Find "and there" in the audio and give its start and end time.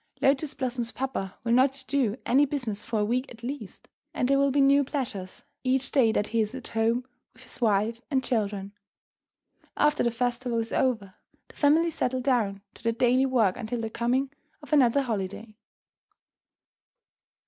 4.15-4.39